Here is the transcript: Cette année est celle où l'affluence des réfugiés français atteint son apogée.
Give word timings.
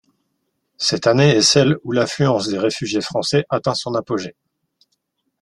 Cette 0.77 1.05
année 1.05 1.29
est 1.35 1.43
celle 1.43 1.77
où 1.83 1.91
l'affluence 1.91 2.47
des 2.47 2.57
réfugiés 2.57 3.01
français 3.01 3.45
atteint 3.51 3.75
son 3.75 3.93
apogée. 3.93 4.35